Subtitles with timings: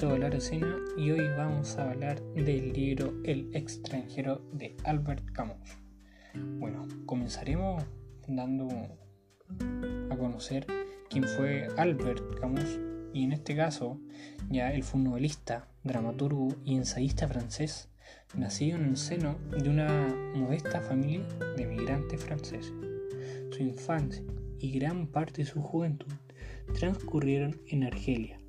[0.00, 5.76] Cabra Escena y hoy vamos a hablar del libro El extranjero de Albert Camus.
[6.58, 7.84] Bueno, comenzaremos
[8.26, 8.66] dando
[10.10, 10.66] a conocer
[11.10, 12.80] quién fue Albert Camus
[13.12, 14.00] y en este caso
[14.48, 17.90] ya él fue un novelista, dramaturgo y ensayista francés
[18.34, 21.28] nacido en el seno de una modesta familia
[21.58, 22.72] de migrantes franceses.
[23.50, 24.24] Su infancia
[24.58, 26.12] y gran parte de su juventud
[26.72, 28.39] transcurrieron en Argelia.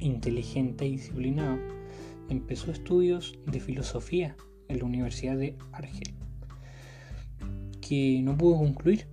[0.00, 1.58] Inteligente y disciplinado,
[2.28, 4.36] empezó estudios de filosofía
[4.68, 6.14] en la Universidad de Argel,
[7.80, 9.06] que no pudo concluir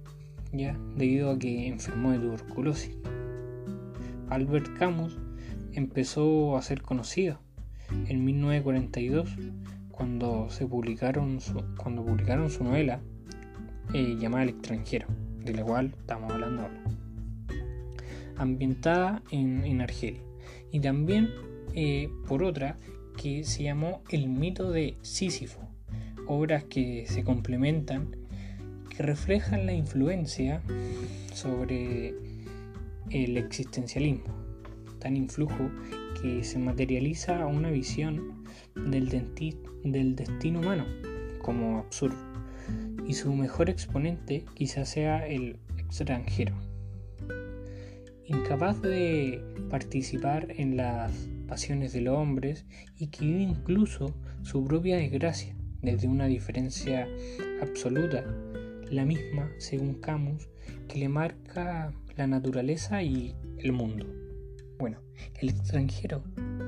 [0.54, 2.98] ya debido a que enfermó de tuberculosis.
[4.30, 5.18] Albert Camus
[5.74, 7.40] empezó a ser conocido
[8.08, 9.30] en 1942
[9.92, 13.02] cuando se publicaron su, cuando publicaron su novela
[13.94, 15.08] eh, llamada El extranjero,
[15.44, 16.84] de la cual estamos hablando ahora
[18.38, 20.22] ambientada en, Argelia.
[20.72, 21.30] Y también
[21.74, 22.78] eh, por otra
[23.18, 25.60] que se llamó El mito de Sísifo,
[26.28, 28.16] obras que se complementan,
[28.90, 30.62] que reflejan la influencia
[31.34, 32.14] sobre
[33.10, 34.34] el existencialismo,
[35.00, 35.72] tan influjo
[36.22, 38.44] que se materializa una visión
[38.76, 39.10] del,
[39.84, 40.86] del destino humano
[41.42, 42.18] como absurdo,
[43.08, 46.56] y su mejor exponente quizás sea el extranjero
[48.28, 51.12] incapaz de participar en las
[51.48, 52.66] pasiones de los hombres
[52.98, 57.08] y que vive incluso su propia desgracia desde una diferencia
[57.62, 58.26] absoluta,
[58.92, 60.50] la misma, según Camus,
[60.88, 64.06] que le marca la naturaleza y el mundo.
[64.78, 65.00] Bueno,
[65.40, 66.24] el extranjero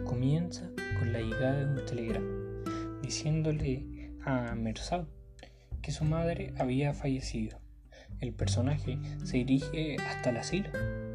[0.06, 2.64] comienza con la llegada de un telegrama,
[3.02, 5.08] diciéndole a Mersau
[5.82, 7.60] que su madre había fallecido.
[8.20, 10.70] El personaje se dirige hasta el asilo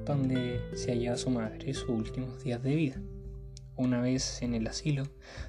[0.04, 3.00] donde se hallaba su madre sus últimos días de vida.
[3.76, 5.04] Una vez en el asilo,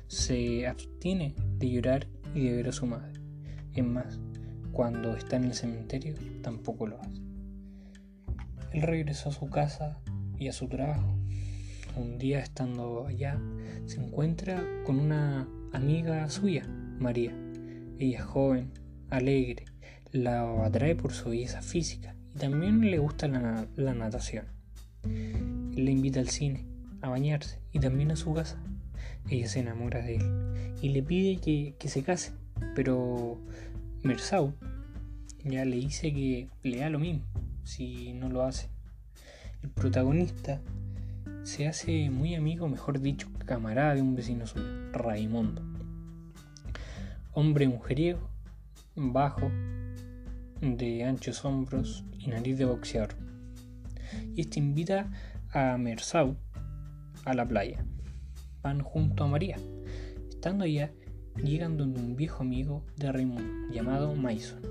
[0.07, 3.19] se abstiene de llorar y de ver a su madre.
[3.73, 4.19] Es más,
[4.71, 7.21] cuando está en el cementerio, tampoco lo hace.
[8.73, 9.99] Él regresó a su casa
[10.39, 11.15] y a su trabajo.
[11.95, 13.39] Un día estando allá,
[13.85, 16.65] se encuentra con una amiga suya,
[16.99, 17.33] María.
[17.99, 18.71] Ella es joven,
[19.09, 19.65] alegre,
[20.11, 24.45] la atrae por su belleza física también le gusta la, natación.
[25.03, 26.65] Él le invita al cine,
[27.01, 28.57] a bañarse y también a su casa.
[29.29, 32.33] Ella se enamora de él y le pide que, que se case,
[32.75, 33.39] pero
[34.03, 34.53] Mersau
[35.43, 37.23] ya le dice que le da lo mismo
[37.63, 38.69] si no lo hace.
[39.63, 40.61] El protagonista
[41.43, 45.61] se hace muy amigo, mejor dicho, camarada de un vecino suyo, Raimundo.
[47.33, 48.29] Hombre mujeriego,
[48.95, 49.51] bajo,
[50.73, 53.15] de anchos hombros y nariz de boxeador.
[54.35, 55.11] Y este invita
[55.51, 56.35] a Mersau
[57.23, 57.85] a la playa.
[58.63, 59.57] Van junto a María.
[60.27, 60.91] Estando allá,
[61.43, 64.61] llegan donde un viejo amigo de Raymond llamado Mason.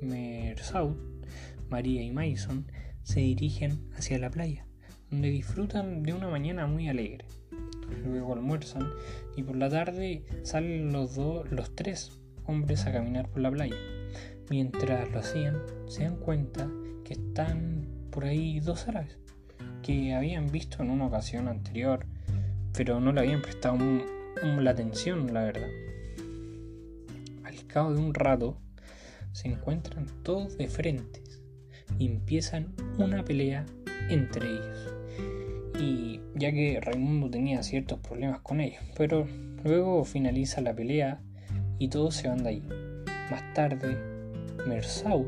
[0.00, 0.96] Mersau,
[1.68, 2.70] María y Mason
[3.02, 4.66] se dirigen hacia la playa,
[5.10, 7.24] donde disfrutan de una mañana muy alegre.
[8.04, 8.88] Luego almuerzan
[9.36, 13.76] y por la tarde salen los dos, los tres hombres a caminar por la playa.
[14.50, 16.68] Mientras lo hacían, se dan cuenta
[17.04, 19.18] que están por ahí dos árabes
[19.82, 22.06] que habían visto en una ocasión anterior,
[22.72, 23.78] pero no le habían prestado
[24.42, 25.68] la atención, la verdad.
[27.44, 28.58] Al cabo de un rato,
[29.32, 31.22] se encuentran todos de frente
[31.98, 33.66] y empiezan una pelea
[34.08, 34.94] entre ellos.
[35.80, 39.26] Y ya que Raimundo tenía ciertos problemas con ellos, pero
[39.64, 41.20] luego finaliza la pelea
[41.78, 42.62] y todos se van de ahí.
[43.30, 44.17] Más tarde,
[44.68, 45.26] Mersau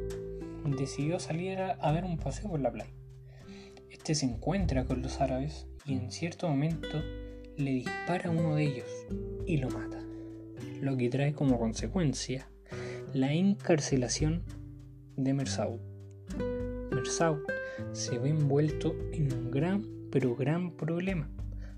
[0.76, 2.92] decidió salir a ver un paseo por la playa.
[3.90, 7.02] Este se encuentra con los árabes y en cierto momento
[7.56, 9.06] le dispara a uno de ellos
[9.46, 9.98] y lo mata,
[10.80, 12.48] lo que trae como consecuencia
[13.14, 14.44] la encarcelación
[15.16, 15.80] de Mersau.
[16.92, 17.40] Mersau
[17.92, 21.30] se ve envuelto en un gran pero gran problema,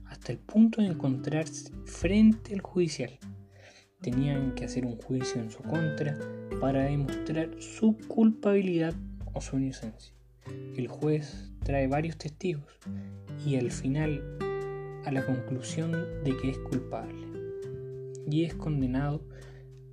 [0.07, 3.19] hasta el punto de encontrarse frente al judicial
[4.03, 6.19] tenían que hacer un juicio en su contra
[6.61, 8.95] para demostrar su culpabilidad
[9.33, 10.15] o su inocencia.
[10.77, 12.79] El juez trae varios testigos
[13.47, 14.23] y al final
[15.05, 15.93] a la conclusión
[16.25, 17.15] de que es culpable
[18.31, 19.23] y es condenado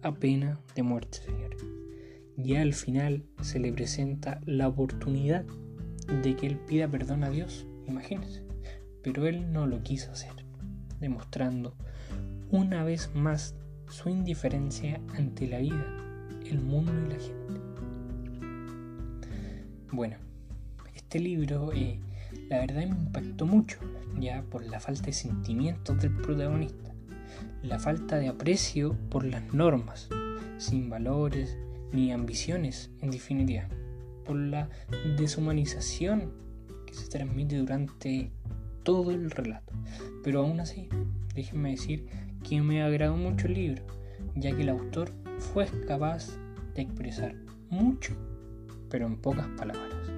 [0.02, 1.56] a pena de muerte, señor.
[2.38, 5.46] Ya al final se le presenta la oportunidad
[6.24, 8.44] de que él pida perdón a Dios, imagínense,
[9.04, 10.32] pero él no lo quiso hacer,
[11.00, 11.76] demostrando
[12.50, 13.56] una vez más
[13.89, 15.86] su indiferencia ante la vida,
[16.45, 17.62] el mundo y la gente.
[19.91, 20.18] Bueno,
[20.95, 22.00] este libro eh,
[22.50, 23.80] la verdad me impactó mucho,
[24.19, 26.94] ya por la falta de sentimientos del protagonista,
[27.63, 30.07] la falta de aprecio por las normas,
[30.57, 31.57] sin valores
[31.91, 33.68] ni ambiciones en definitiva,
[34.24, 34.69] por la
[35.18, 36.31] deshumanización
[36.86, 38.31] que se transmite durante
[38.83, 39.74] todo el relato.
[40.24, 40.88] Pero aún así,
[41.33, 42.07] déjenme decir
[42.50, 43.84] que me agradó mucho el libro,
[44.36, 46.36] ya que el autor fue capaz
[46.74, 47.36] de expresar
[47.69, 48.16] mucho,
[48.90, 50.09] pero en pocas palabras.